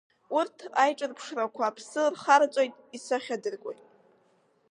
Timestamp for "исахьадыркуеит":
2.95-3.81